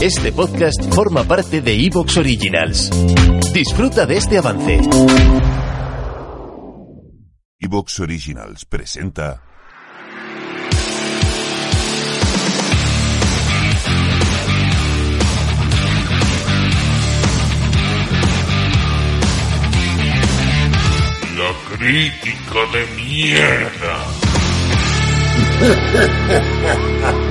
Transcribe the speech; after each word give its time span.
Este 0.00 0.30
podcast 0.30 0.94
forma 0.94 1.24
parte 1.24 1.60
de 1.60 1.74
Evox 1.74 2.18
Originals. 2.18 2.88
Disfruta 3.52 4.06
de 4.06 4.16
este 4.16 4.38
avance. 4.38 4.78
Evox 7.58 7.98
Originals 7.98 8.64
presenta. 8.64 9.42
La 21.36 21.52
crítica 21.76 22.60
de 22.72 22.86
mierda. 23.02 24.06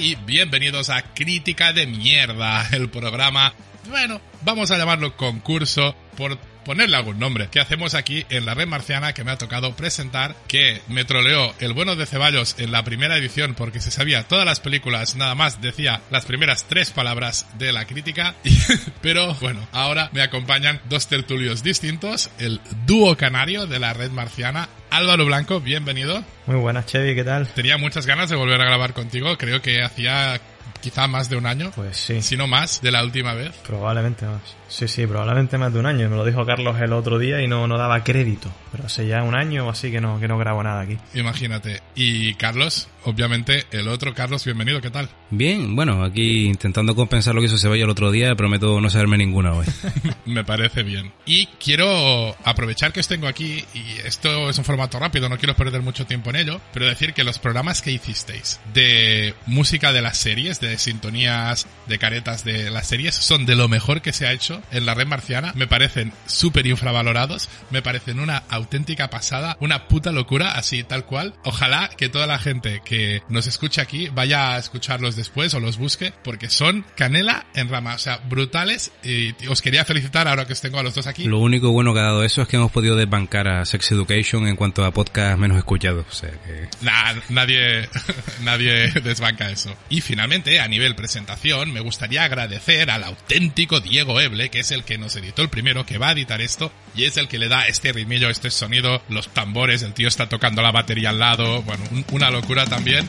Y 0.00 0.14
bienvenidos 0.14 0.90
a 0.90 1.02
Crítica 1.02 1.72
de 1.72 1.88
Mierda, 1.88 2.68
el 2.70 2.88
programa, 2.88 3.52
bueno, 3.88 4.20
vamos 4.42 4.70
a 4.70 4.78
llamarlo 4.78 5.16
concurso 5.16 5.92
por 6.16 6.38
ponerle 6.68 6.98
algún 6.98 7.18
nombre, 7.18 7.48
que 7.50 7.60
hacemos 7.60 7.94
aquí 7.94 8.26
en 8.28 8.44
la 8.44 8.52
red 8.52 8.66
marciana 8.66 9.14
que 9.14 9.24
me 9.24 9.30
ha 9.30 9.38
tocado 9.38 9.74
presentar, 9.74 10.36
que 10.48 10.82
me 10.86 11.06
troleó 11.06 11.54
el 11.60 11.72
bueno 11.72 11.96
de 11.96 12.04
Ceballos 12.04 12.56
en 12.58 12.72
la 12.72 12.84
primera 12.84 13.16
edición 13.16 13.54
porque 13.54 13.80
se 13.80 13.90
sabía 13.90 14.28
todas 14.28 14.44
las 14.44 14.60
películas, 14.60 15.16
nada 15.16 15.34
más 15.34 15.62
decía 15.62 16.02
las 16.10 16.26
primeras 16.26 16.66
tres 16.68 16.90
palabras 16.90 17.46
de 17.56 17.72
la 17.72 17.86
crítica, 17.86 18.34
pero 19.00 19.32
bueno, 19.36 19.66
ahora 19.72 20.10
me 20.12 20.20
acompañan 20.20 20.78
dos 20.90 21.06
tertulios 21.06 21.62
distintos, 21.62 22.28
el 22.38 22.60
dúo 22.84 23.16
canario 23.16 23.66
de 23.66 23.78
la 23.78 23.94
red 23.94 24.10
marciana, 24.10 24.68
Álvaro 24.90 25.24
Blanco, 25.24 25.62
bienvenido. 25.62 26.22
Muy 26.44 26.56
buenas, 26.56 26.84
Chevy, 26.84 27.14
¿qué 27.14 27.24
tal? 27.24 27.48
Tenía 27.48 27.78
muchas 27.78 28.04
ganas 28.04 28.28
de 28.28 28.36
volver 28.36 28.60
a 28.60 28.66
grabar 28.66 28.92
contigo, 28.92 29.38
creo 29.38 29.62
que 29.62 29.82
hacía 29.82 30.38
quizá 30.80 31.06
más 31.06 31.28
de 31.28 31.36
un 31.36 31.46
año. 31.46 31.70
Pues 31.74 31.96
sí. 31.96 32.22
Si 32.22 32.36
no 32.36 32.46
más, 32.46 32.80
de 32.80 32.90
la 32.90 33.02
última 33.02 33.34
vez. 33.34 33.54
Probablemente 33.66 34.26
más. 34.26 34.40
Sí, 34.68 34.88
sí, 34.88 35.06
probablemente 35.06 35.58
más 35.58 35.72
de 35.72 35.80
un 35.80 35.86
año. 35.86 36.08
Me 36.08 36.16
lo 36.16 36.24
dijo 36.24 36.44
Carlos 36.44 36.80
el 36.80 36.92
otro 36.92 37.18
día 37.18 37.40
y 37.42 37.48
no, 37.48 37.66
no 37.66 37.78
daba 37.78 38.04
crédito. 38.04 38.50
Pero 38.70 38.86
hace 38.86 39.06
ya 39.06 39.22
un 39.22 39.34
año 39.34 39.66
o 39.66 39.70
así 39.70 39.90
que 39.90 40.00
no, 40.00 40.20
que 40.20 40.28
no 40.28 40.38
grabo 40.38 40.62
nada 40.62 40.82
aquí. 40.82 40.98
Imagínate. 41.14 41.80
Y 41.94 42.34
Carlos, 42.34 42.88
obviamente, 43.04 43.64
el 43.70 43.88
otro 43.88 44.14
Carlos, 44.14 44.44
bienvenido, 44.44 44.80
¿qué 44.80 44.90
tal? 44.90 45.08
Bien, 45.30 45.76
bueno, 45.76 46.04
aquí 46.04 46.46
intentando 46.46 46.94
compensar 46.94 47.34
lo 47.34 47.40
que 47.40 47.46
hizo 47.46 47.58
Ceballos 47.58 47.84
el 47.84 47.90
otro 47.90 48.10
día, 48.10 48.34
prometo 48.34 48.80
no 48.80 48.90
saberme 48.90 49.18
ninguna 49.18 49.52
hoy. 49.52 49.66
Me 50.26 50.44
parece 50.44 50.82
bien. 50.82 51.12
Y 51.26 51.46
quiero 51.62 52.36
aprovechar 52.44 52.92
que 52.92 53.00
os 53.00 53.08
tengo 53.08 53.26
aquí, 53.26 53.64
y 53.74 53.84
esto 54.04 54.48
es 54.50 54.58
un 54.58 54.64
formato 54.64 54.98
rápido, 54.98 55.28
no 55.28 55.38
quiero 55.38 55.54
perder 55.54 55.82
mucho 55.82 56.06
tiempo 56.06 56.30
en 56.30 56.36
ello, 56.36 56.60
pero 56.72 56.86
decir 56.86 57.14
que 57.14 57.24
los 57.24 57.38
programas 57.38 57.82
que 57.82 57.92
hicisteis 57.92 58.60
de 58.72 59.34
música 59.46 59.92
de 59.92 60.02
las 60.02 60.18
series, 60.18 60.60
de 60.60 60.78
sintonías, 60.78 61.66
de 61.86 61.98
caretas 61.98 62.44
de 62.44 62.70
las 62.70 62.86
series, 62.86 63.14
son 63.14 63.46
de 63.46 63.54
lo 63.54 63.68
mejor 63.68 64.02
que 64.02 64.12
se 64.12 64.26
ha 64.26 64.32
hecho 64.32 64.62
en 64.70 64.86
la 64.86 64.94
red 64.94 65.06
marciana. 65.06 65.52
Me 65.54 65.66
parecen 65.66 66.12
súper 66.26 66.66
infravalorados, 66.66 67.48
me 67.70 67.82
parecen 67.82 68.20
una 68.20 68.44
auténtica 68.58 69.10
pasada, 69.10 69.56
una 69.60 69.88
puta 69.88 70.12
locura, 70.12 70.52
así 70.52 70.84
tal 70.84 71.04
cual. 71.04 71.34
Ojalá 71.44 71.90
que 71.96 72.08
toda 72.08 72.26
la 72.26 72.38
gente 72.38 72.82
que 72.84 73.22
nos 73.28 73.46
escuche 73.46 73.80
aquí 73.80 74.08
vaya 74.08 74.54
a 74.54 74.58
escucharlos 74.58 75.16
después 75.16 75.54
o 75.54 75.60
los 75.60 75.78
busque, 75.78 76.12
porque 76.22 76.50
son 76.50 76.84
canela 76.96 77.46
en 77.54 77.68
rama, 77.68 77.94
o 77.94 77.98
sea, 77.98 78.18
brutales. 78.28 78.92
Y 79.02 79.34
os 79.46 79.62
quería 79.62 79.84
felicitar 79.84 80.28
ahora 80.28 80.46
que 80.46 80.52
os 80.52 80.60
tengo 80.60 80.78
a 80.78 80.82
los 80.82 80.94
dos 80.94 81.06
aquí. 81.06 81.24
Lo 81.24 81.38
único 81.38 81.70
bueno 81.70 81.94
que 81.94 82.00
ha 82.00 82.04
dado 82.04 82.24
eso 82.24 82.42
es 82.42 82.48
que 82.48 82.56
hemos 82.56 82.70
podido 82.70 82.96
desbancar 82.96 83.48
a 83.48 83.64
Sex 83.64 83.92
Education 83.92 84.46
en 84.46 84.56
cuanto 84.56 84.84
a 84.84 84.92
podcast 84.92 85.38
menos 85.38 85.56
escuchados. 85.58 86.06
O 86.08 86.12
sea 86.12 86.30
que... 86.30 86.68
Nah, 86.82 87.14
nadie, 87.28 87.88
nadie 88.42 88.90
desbanca 89.02 89.50
eso. 89.50 89.74
Y 89.88 90.00
finalmente, 90.00 90.60
a 90.60 90.68
nivel 90.68 90.94
presentación, 90.94 91.72
me 91.72 91.80
gustaría 91.80 92.24
agradecer 92.24 92.90
al 92.90 93.04
auténtico 93.04 93.80
Diego 93.80 94.20
Eble, 94.20 94.50
que 94.50 94.60
es 94.60 94.70
el 94.70 94.84
que 94.84 94.98
nos 94.98 95.16
editó 95.16 95.42
el 95.42 95.48
primero, 95.48 95.86
que 95.86 95.98
va 95.98 96.08
a 96.08 96.12
editar 96.12 96.40
esto, 96.40 96.72
y 96.94 97.04
es 97.04 97.16
el 97.16 97.28
que 97.28 97.38
le 97.38 97.48
da 97.48 97.66
este 97.66 97.92
ritmillo, 97.92 98.30
este 98.30 98.47
sonido, 98.52 99.02
los 99.08 99.28
tambores, 99.28 99.82
el 99.82 99.94
tío 99.94 100.08
está 100.08 100.28
tocando 100.28 100.62
la 100.62 100.70
batería 100.72 101.10
al 101.10 101.18
lado, 101.18 101.62
bueno, 101.62 101.84
un- 101.90 102.04
una 102.12 102.30
locura 102.30 102.66
también 102.66 103.06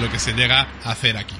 lo 0.00 0.10
que 0.10 0.18
se 0.18 0.32
llega 0.32 0.66
a 0.84 0.90
hacer 0.92 1.16
aquí. 1.16 1.36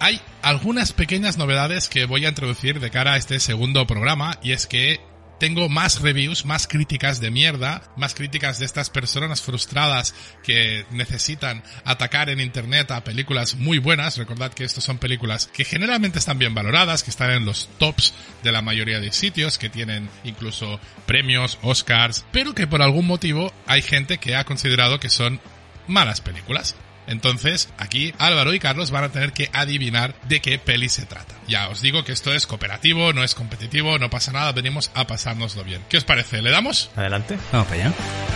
Hay 0.00 0.20
algunas 0.42 0.92
pequeñas 0.92 1.36
novedades 1.36 1.88
que 1.88 2.04
voy 2.06 2.24
a 2.24 2.28
introducir 2.28 2.80
de 2.80 2.90
cara 2.90 3.14
a 3.14 3.16
este 3.16 3.40
segundo 3.40 3.86
programa 3.86 4.38
y 4.42 4.52
es 4.52 4.66
que 4.66 5.00
tengo 5.38 5.68
más 5.68 6.00
reviews, 6.00 6.44
más 6.44 6.66
críticas 6.66 7.20
de 7.20 7.30
mierda, 7.30 7.82
más 7.96 8.14
críticas 8.14 8.58
de 8.58 8.66
estas 8.66 8.90
personas 8.90 9.40
frustradas 9.40 10.14
que 10.42 10.84
necesitan 10.90 11.62
atacar 11.84 12.28
en 12.30 12.40
internet 12.40 12.90
a 12.90 13.04
películas 13.04 13.54
muy 13.54 13.78
buenas. 13.78 14.16
Recordad 14.18 14.52
que 14.52 14.64
estas 14.64 14.84
son 14.84 14.98
películas 14.98 15.46
que 15.46 15.64
generalmente 15.64 16.18
están 16.18 16.38
bien 16.38 16.54
valoradas, 16.54 17.02
que 17.02 17.10
están 17.10 17.30
en 17.30 17.44
los 17.44 17.68
tops 17.78 18.14
de 18.42 18.52
la 18.52 18.62
mayoría 18.62 19.00
de 19.00 19.12
sitios, 19.12 19.58
que 19.58 19.70
tienen 19.70 20.08
incluso 20.24 20.80
premios, 21.06 21.58
Oscars, 21.62 22.24
pero 22.32 22.54
que 22.54 22.66
por 22.66 22.82
algún 22.82 23.06
motivo 23.06 23.52
hay 23.66 23.82
gente 23.82 24.18
que 24.18 24.36
ha 24.36 24.44
considerado 24.44 25.00
que 25.00 25.10
son 25.10 25.40
malas 25.86 26.20
películas. 26.20 26.76
Entonces, 27.08 27.68
aquí 27.78 28.14
Álvaro 28.18 28.54
y 28.54 28.60
Carlos 28.60 28.90
van 28.90 29.04
a 29.04 29.08
tener 29.08 29.32
que 29.32 29.50
adivinar 29.52 30.14
de 30.28 30.40
qué 30.40 30.58
peli 30.58 30.88
se 30.88 31.06
trata. 31.06 31.34
Ya 31.48 31.68
os 31.68 31.80
digo 31.80 32.04
que 32.04 32.12
esto 32.12 32.32
es 32.32 32.46
cooperativo, 32.46 33.12
no 33.12 33.24
es 33.24 33.34
competitivo, 33.34 33.98
no 33.98 34.10
pasa 34.10 34.32
nada, 34.32 34.52
venimos 34.52 34.90
a 34.94 35.06
pasárnoslo 35.06 35.64
bien. 35.64 35.82
¿Qué 35.88 35.96
os 35.96 36.04
parece? 36.04 36.42
¿Le 36.42 36.50
damos? 36.50 36.90
Adelante. 36.94 37.38
Vamos 37.52 37.68
para 37.68 37.84
allá. 37.86 38.27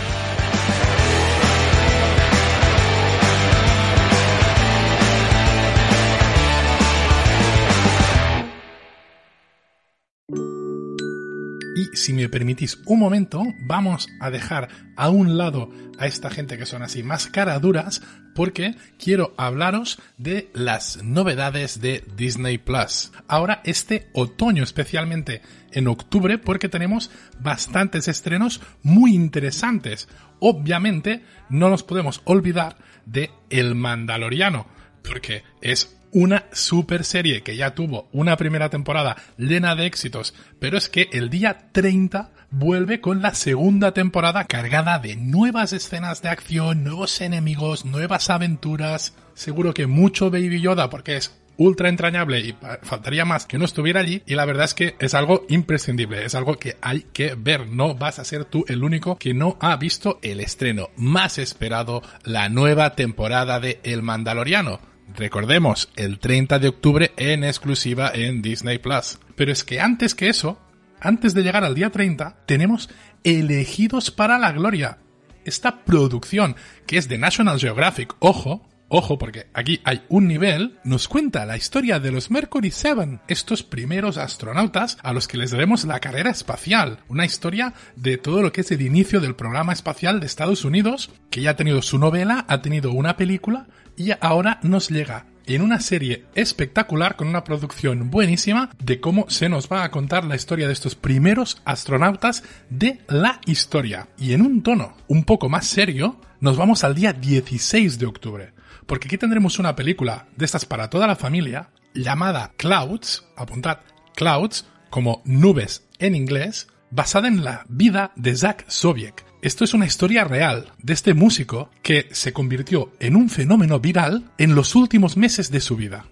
Si 11.93 12.13
me 12.13 12.29
permitís 12.29 12.79
un 12.85 12.99
momento, 12.99 13.43
vamos 13.59 14.07
a 14.19 14.29
dejar 14.29 14.69
a 14.95 15.09
un 15.09 15.37
lado 15.37 15.69
a 15.97 16.07
esta 16.07 16.29
gente 16.29 16.57
que 16.57 16.65
son 16.65 16.81
así 16.81 17.03
más 17.03 17.27
caraduras, 17.27 18.01
porque 18.33 18.75
quiero 18.97 19.33
hablaros 19.37 19.99
de 20.17 20.49
las 20.53 21.03
novedades 21.03 21.81
de 21.81 22.03
Disney 22.15 22.57
Plus. 22.57 23.11
Ahora, 23.27 23.61
este 23.63 24.09
otoño, 24.13 24.63
especialmente 24.63 25.41
en 25.71 25.87
octubre, 25.87 26.37
porque 26.37 26.69
tenemos 26.69 27.11
bastantes 27.39 28.07
estrenos 28.07 28.61
muy 28.81 29.13
interesantes. 29.13 30.07
Obviamente, 30.39 31.23
no 31.49 31.69
nos 31.69 31.83
podemos 31.83 32.21
olvidar 32.25 32.77
de 33.05 33.31
El 33.49 33.75
Mandaloriano, 33.75 34.67
porque 35.03 35.43
es 35.61 35.95
una 36.13 36.45
super 36.51 37.03
serie 37.03 37.43
que 37.43 37.57
ya 37.57 37.75
tuvo 37.75 38.07
una 38.11 38.37
primera 38.37 38.69
temporada 38.69 39.17
llena 39.37 39.75
de 39.75 39.85
éxitos, 39.85 40.33
pero 40.59 40.77
es 40.77 40.89
que 40.89 41.09
el 41.11 41.29
día 41.29 41.69
30 41.71 42.31
vuelve 42.51 43.01
con 43.01 43.21
la 43.21 43.33
segunda 43.33 43.93
temporada 43.93 44.45
cargada 44.45 44.99
de 44.99 45.15
nuevas 45.15 45.73
escenas 45.73 46.21
de 46.21 46.29
acción, 46.29 46.83
nuevos 46.83 47.19
enemigos, 47.19 47.83
nuevas 47.83 48.29
aventuras. 48.29 49.15
Seguro 49.33 49.73
que 49.73 49.87
mucho 49.87 50.29
Baby 50.29 50.61
Yoda 50.61 50.89
porque 50.89 51.17
es 51.17 51.39
ultra 51.57 51.89
entrañable 51.89 52.39
y 52.39 52.55
faltaría 52.83 53.25
más 53.25 53.45
que 53.45 53.57
no 53.57 53.65
estuviera 53.65 53.99
allí 53.99 54.23
y 54.25 54.35
la 54.35 54.45
verdad 54.45 54.65
es 54.65 54.73
que 54.73 54.95
es 54.99 55.13
algo 55.13 55.45
imprescindible, 55.49 56.25
es 56.25 56.35
algo 56.35 56.57
que 56.57 56.77
hay 56.81 57.05
que 57.13 57.35
ver, 57.35 57.67
no 57.67 57.95
vas 57.95 58.19
a 58.19 58.25
ser 58.25 58.45
tú 58.45 58.65
el 58.67 58.83
único 58.83 59.17
que 59.17 59.33
no 59.33 59.57
ha 59.59 59.75
visto 59.77 60.19
el 60.21 60.39
estreno 60.39 60.89
más 60.95 61.37
esperado, 61.37 62.01
la 62.23 62.49
nueva 62.49 62.95
temporada 62.95 63.59
de 63.59 63.79
El 63.83 64.03
Mandaloriano. 64.03 64.92
Recordemos, 65.15 65.89
el 65.95 66.19
30 66.19 66.59
de 66.59 66.67
octubre 66.67 67.11
en 67.17 67.43
exclusiva 67.43 68.11
en 68.13 68.41
Disney 68.41 68.79
Plus. 68.79 69.19
Pero 69.35 69.51
es 69.51 69.63
que 69.63 69.79
antes 69.79 70.15
que 70.15 70.29
eso, 70.29 70.59
antes 70.99 71.33
de 71.33 71.43
llegar 71.43 71.63
al 71.63 71.75
día 71.75 71.91
30, 71.91 72.37
tenemos 72.45 72.89
Elegidos 73.23 74.11
para 74.11 74.37
la 74.37 74.51
Gloria. 74.51 74.97
Esta 75.45 75.83
producción, 75.83 76.55
que 76.87 76.97
es 76.97 77.07
de 77.07 77.17
National 77.17 77.59
Geographic, 77.59 78.15
ojo, 78.19 78.67
Ojo, 78.95 79.17
porque 79.17 79.47
aquí 79.55 79.81
hay 79.85 80.03
un 80.07 80.27
nivel, 80.27 80.77
nos 80.83 81.07
cuenta 81.07 81.47
la 81.47 81.57
historia 81.57 81.99
de 81.99 82.11
los 82.11 82.29
Mercury 82.29 82.69
7, 82.69 83.21
estos 83.27 83.63
primeros 83.63 84.19
astronautas 84.19 84.99
a 85.01 85.13
los 85.13 85.27
que 85.27 85.39
les 85.39 85.49
debemos 85.49 85.83
la 85.85 85.99
carrera 85.99 86.29
espacial. 86.29 86.99
Una 87.07 87.25
historia 87.25 87.73
de 87.95 88.19
todo 88.19 88.43
lo 88.43 88.51
que 88.51 88.61
es 88.61 88.71
el 88.71 88.83
inicio 88.83 89.19
del 89.19 89.35
programa 89.35 89.73
espacial 89.73 90.19
de 90.19 90.27
Estados 90.27 90.63
Unidos, 90.63 91.09
que 91.31 91.41
ya 91.41 91.49
ha 91.49 91.55
tenido 91.55 91.81
su 91.81 91.97
novela, 91.97 92.45
ha 92.47 92.61
tenido 92.61 92.91
una 92.91 93.17
película 93.17 93.65
y 93.97 94.11
ahora 94.21 94.59
nos 94.61 94.91
llega 94.91 95.25
en 95.47 95.63
una 95.63 95.79
serie 95.79 96.25
espectacular 96.35 97.15
con 97.15 97.27
una 97.27 97.43
producción 97.43 98.11
buenísima 98.11 98.69
de 98.77 98.99
cómo 98.99 99.25
se 99.27 99.49
nos 99.49 99.69
va 99.71 99.85
a 99.85 99.89
contar 99.89 100.23
la 100.23 100.35
historia 100.35 100.67
de 100.67 100.73
estos 100.73 100.93
primeros 100.93 101.63
astronautas 101.65 102.43
de 102.69 102.99
la 103.07 103.41
historia. 103.47 104.09
Y 104.19 104.33
en 104.33 104.43
un 104.43 104.61
tono 104.61 104.95
un 105.07 105.23
poco 105.23 105.49
más 105.49 105.65
serio, 105.65 106.21
nos 106.41 106.57
vamos 106.57 106.83
al 106.83 106.93
día 106.93 107.11
16 107.11 107.97
de 107.97 108.05
octubre 108.05 108.53
porque 108.85 109.07
aquí 109.07 109.17
tendremos 109.17 109.59
una 109.59 109.75
película 109.75 110.27
de 110.35 110.45
estas 110.45 110.65
para 110.65 110.89
toda 110.89 111.07
la 111.07 111.15
familia 111.15 111.69
llamada 111.93 112.51
Clouds, 112.57 113.25
apuntad, 113.35 113.79
Clouds, 114.15 114.65
como 114.89 115.21
nubes 115.25 115.87
en 115.99 116.15
inglés, 116.15 116.67
basada 116.91 117.27
en 117.27 117.43
la 117.43 117.65
vida 117.67 118.11
de 118.15 118.35
Zach 118.35 118.65
Sobiek. 118.67 119.25
Esto 119.41 119.63
es 119.63 119.73
una 119.73 119.85
historia 119.85 120.23
real 120.23 120.71
de 120.77 120.93
este 120.93 121.13
músico 121.13 121.69
que 121.81 122.07
se 122.11 122.31
convirtió 122.31 122.93
en 122.99 123.15
un 123.15 123.29
fenómeno 123.29 123.79
viral 123.79 124.31
en 124.37 124.55
los 124.55 124.75
últimos 124.75 125.17
meses 125.17 125.51
de 125.51 125.59
su 125.59 125.75
vida. 125.75 126.05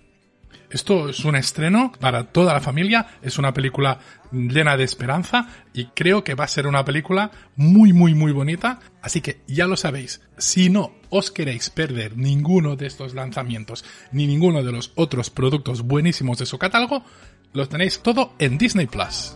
Esto 0.71 1.09
es 1.09 1.25
un 1.25 1.35
estreno 1.35 1.91
para 1.99 2.23
toda 2.31 2.53
la 2.53 2.61
familia, 2.61 3.05
es 3.21 3.37
una 3.37 3.53
película 3.53 3.99
llena 4.31 4.77
de 4.77 4.85
esperanza 4.85 5.47
y 5.73 5.87
creo 5.87 6.23
que 6.23 6.33
va 6.33 6.45
a 6.45 6.47
ser 6.47 6.65
una 6.65 6.85
película 6.85 7.29
muy 7.57 7.91
muy 7.91 8.15
muy 8.15 8.31
bonita, 8.31 8.79
así 9.01 9.19
que 9.19 9.41
ya 9.47 9.67
lo 9.67 9.75
sabéis, 9.75 10.21
si 10.37 10.69
no 10.69 10.93
os 11.09 11.29
queréis 11.29 11.69
perder 11.69 12.15
ninguno 12.15 12.77
de 12.77 12.87
estos 12.87 13.13
lanzamientos 13.13 13.83
ni 14.13 14.27
ninguno 14.27 14.63
de 14.63 14.71
los 14.71 14.93
otros 14.95 15.29
productos 15.29 15.81
buenísimos 15.81 16.37
de 16.37 16.45
su 16.45 16.57
catálogo, 16.57 17.03
los 17.51 17.67
tenéis 17.67 17.99
todo 17.99 18.33
en 18.39 18.57
Disney 18.57 18.87
Plus. 18.87 19.35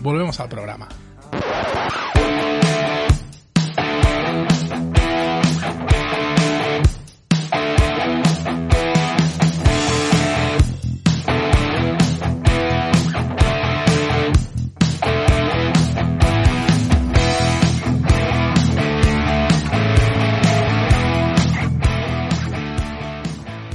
Volvemos 0.00 0.38
al 0.40 0.48
programa. 0.48 0.88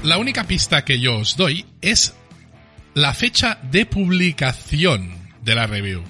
La 0.04 0.18
única 0.18 0.44
pista 0.44 0.84
que 0.84 1.00
yo 1.00 1.20
os 1.20 1.38
doy 1.38 1.66
es 1.82 2.14
la 2.94 3.14
fecha 3.14 3.60
de 3.64 3.86
publicación 3.86 5.14
de 5.44 5.56
la 5.56 5.68
review. 5.68 6.04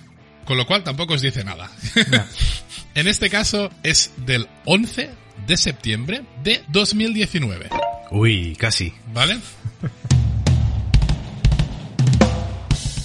Con 0.46 0.58
lo 0.58 0.66
cual 0.66 0.84
tampoco 0.84 1.14
os 1.14 1.22
dice 1.22 1.44
nada. 1.44 1.70
en 2.96 3.08
este 3.08 3.30
caso 3.30 3.70
es 3.84 4.12
del 4.18 4.48
11 4.66 5.10
de 5.48 5.58
septiembre 5.58 6.24
de 6.44 6.64
2019. 6.70 7.70
Uy, 8.12 8.56
casi. 8.58 8.94
¿Vale? 9.14 9.40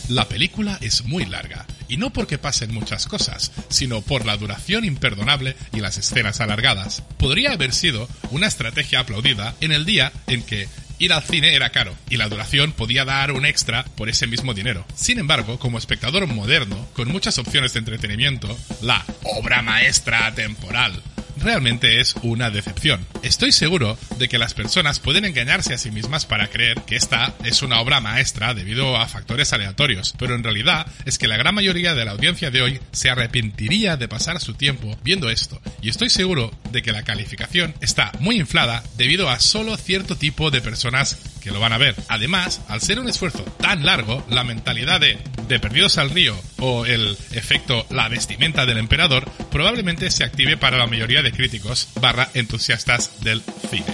La 0.09 0.29
película 0.29 0.79
es 0.81 1.05
muy 1.05 1.25
larga, 1.27 1.67
y 1.89 1.97
no 1.97 2.13
porque 2.13 2.39
pasen 2.39 2.73
muchas 2.73 3.07
cosas, 3.07 3.51
sino 3.69 4.03
por 4.03 4.25
la 4.25 4.37
duración 4.37 4.85
imperdonable 4.85 5.57
y 5.73 5.81
las 5.81 5.99
escenas 5.99 6.41
alargadas. 6.41 7.03
Podría 7.19 7.53
haber 7.53 7.73
sido 7.73 8.09
una 8.31 8.47
estrategia 8.47 9.01
aplaudida 9.01 9.57
en 9.61 9.73
el 9.73 9.85
día 9.85 10.13
en 10.29 10.43
que 10.43 10.69
Ir 10.99 11.13
al 11.13 11.23
cine 11.23 11.55
era 11.55 11.71
caro 11.71 11.95
y 12.09 12.17
la 12.17 12.29
duración 12.29 12.73
podía 12.73 13.05
dar 13.05 13.33
un 13.33 13.45
extra 13.45 13.85
por 13.97 14.09
ese 14.09 14.27
mismo 14.27 14.55
dinero. 14.55 14.85
Sin 14.95 15.19
embargo, 15.19 15.59
como 15.59 15.79
espectador 15.79 16.27
moderno, 16.27 16.89
con 16.95 17.09
muchas 17.09 17.39
opciones 17.39 17.73
de 17.73 17.81
entretenimiento, 17.81 18.57
la 18.81 19.05
obra 19.23 19.63
maestra 19.63 20.35
temporal 20.35 21.03
realmente 21.47 22.01
es 22.01 22.17
una 22.23 22.51
decepción. 22.51 23.07
Estoy 23.23 23.53
seguro 23.53 23.97
de 24.19 24.29
que 24.29 24.37
las 24.37 24.53
personas 24.53 24.99
pueden 24.99 25.25
engañarse 25.25 25.75
a 25.75 25.79
sí 25.79 25.93
mismas 25.93 26.27
para 26.27 26.49
creer 26.49 26.83
que 26.83 26.97
esta 26.97 27.35
es 27.45 27.63
una 27.63 27.81
obra 27.81 28.01
maestra 28.01 28.53
debido 28.53 28.97
a 28.97 29.07
factores 29.07 29.53
aleatorios, 29.53 30.13
pero 30.19 30.35
en 30.35 30.43
realidad 30.43 30.89
es 31.05 31.19
que 31.19 31.29
la 31.29 31.37
gran 31.37 31.55
mayoría 31.55 31.95
de 31.95 32.05
la 32.05 32.11
audiencia 32.11 32.51
de 32.51 32.63
hoy 32.63 32.81
se 32.91 33.11
arrepentiría 33.11 33.97
de 33.97 34.09
pasar 34.09 34.41
su 34.41 34.55
tiempo 34.55 34.99
viendo 35.05 35.31
esto, 35.31 35.61
y 35.81 35.89
estoy 35.89 36.11
seguro 36.11 36.51
de 36.73 36.83
que 36.83 36.91
la 36.91 37.05
calificación 37.05 37.75
está 37.81 38.11
muy 38.19 38.41
inflada 38.41 38.83
debido 38.97 39.31
a 39.31 39.39
solo 39.39 39.77
cierto 39.77 40.17
tipo 40.17 40.51
de 40.51 40.61
personas 40.61 41.17
que 41.41 41.53
lo 41.53 41.61
van 41.61 41.73
a 41.73 41.79
ver. 41.79 41.95
Además, 42.09 42.61
al 42.67 42.81
ser 42.81 42.99
un 42.99 43.09
esfuerzo 43.09 43.45
tan 43.61 43.87
largo, 43.87 44.27
la 44.29 44.43
mentalidad 44.43 45.01
de 45.01 45.17
de 45.49 45.61
Perdidos 45.61 45.99
al 45.99 46.11
Río 46.11 46.37
o 46.59 46.87
el 46.87 47.17
efecto 47.33 47.87
La 47.91 48.09
vestimenta 48.09 48.67
del 48.67 48.79
emperador 48.79 49.31
probablemente 49.51 50.11
se 50.11 50.25
active 50.25 50.57
para 50.57 50.79
la 50.79 50.87
mayoría 50.87 51.23
de 51.23 51.33
críticos 51.33 51.89
barra 52.01 52.29
entusiastas 52.35 53.23
del 53.23 53.43
cine. 53.71 53.87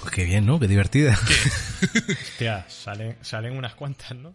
Pues 0.00 0.12
qué 0.12 0.24
bien, 0.24 0.46
¿no? 0.46 0.58
Qué 0.58 0.68
divertida. 0.68 1.18
Hostia, 2.32 2.66
salen, 2.68 3.16
salen 3.22 3.56
unas 3.56 3.74
cuantas, 3.74 4.16
¿no? 4.16 4.34